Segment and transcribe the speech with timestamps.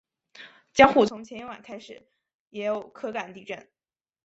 [0.73, 2.07] 江户从前一晚开始
[2.49, 3.69] 也有可感地震。